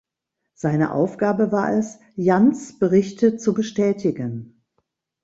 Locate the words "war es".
1.51-1.99